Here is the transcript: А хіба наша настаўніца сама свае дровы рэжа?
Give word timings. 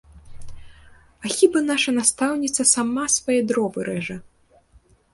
А 1.25 1.33
хіба 1.35 1.61
наша 1.71 1.95
настаўніца 1.99 2.61
сама 2.73 3.05
свае 3.19 3.41
дровы 3.53 3.79
рэжа? 3.93 4.21